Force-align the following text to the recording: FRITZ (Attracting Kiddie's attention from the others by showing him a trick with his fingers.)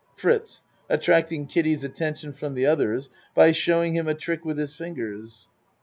FRITZ 0.15 0.63
(Attracting 0.89 1.45
Kiddie's 1.45 1.83
attention 1.83 2.33
from 2.33 2.55
the 2.55 2.65
others 2.65 3.11
by 3.35 3.51
showing 3.51 3.95
him 3.95 4.07
a 4.07 4.15
trick 4.15 4.43
with 4.43 4.57
his 4.57 4.73
fingers.) 4.73 5.47